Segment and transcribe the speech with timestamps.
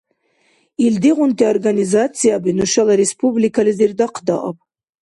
[0.85, 4.57] Илдигъунти организацияби нушала республикализир дахъдааб!